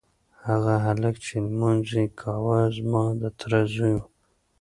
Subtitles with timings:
[0.47, 4.01] هغه هلک چې لمونځ یې کاوه زما د تره زوی و.